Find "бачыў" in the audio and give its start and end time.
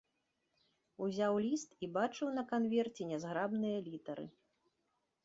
1.97-2.31